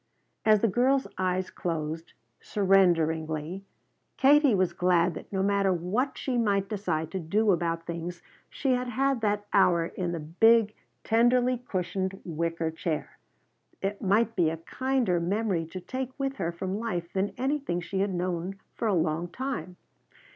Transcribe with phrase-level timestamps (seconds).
[0.45, 3.61] As the girl's eyes closed, surrenderingly,
[4.17, 8.71] Katie was glad that no matter what she might decide to do about things she
[8.71, 13.19] had had that hour in the big, tenderly cushioned wicker chair.
[13.79, 17.99] It might be a kinder memory to take with her from life than anything she
[17.99, 19.75] had known for a long time.